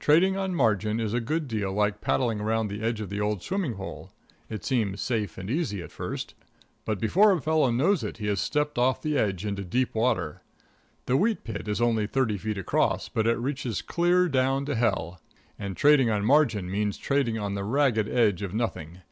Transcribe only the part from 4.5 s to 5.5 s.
seems safe and